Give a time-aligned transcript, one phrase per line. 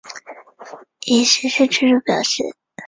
[1.05, 2.41] 已实施住居表示。